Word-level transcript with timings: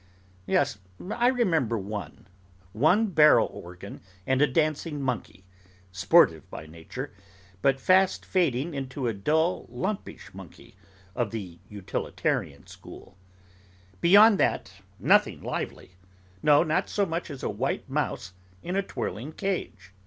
Yes, 0.47 0.79
I 1.11 1.27
remember 1.27 1.77
one. 1.77 2.25
One 2.73 3.11
barrel 3.11 3.45
organ 3.53 4.01
and 4.25 4.41
a 4.41 4.47
dancing 4.47 4.99
monkey—sportive 4.99 6.49
by 6.49 6.65
nature, 6.65 7.13
but 7.61 7.79
fast 7.79 8.25
fading 8.25 8.73
into 8.73 9.05
a 9.07 9.13
dull, 9.13 9.67
lumpish 9.69 10.33
monkey, 10.33 10.75
of 11.13 11.29
the 11.29 11.59
Utilitarian 11.69 12.65
school. 12.65 13.15
Beyond 14.01 14.39
that, 14.39 14.73
nothing 14.97 15.43
lively; 15.43 15.97
no, 16.41 16.63
not 16.63 16.89
so 16.89 17.05
much 17.05 17.29
as 17.29 17.43
a 17.43 17.49
white 17.51 17.87
mouse 17.87 18.33
in 18.63 18.75
a 18.75 18.81
twirling 18.81 19.31
cage. 19.33 19.93